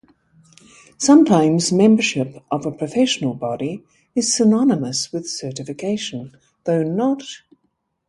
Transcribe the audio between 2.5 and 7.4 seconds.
a professional body is synonymous with certification, though not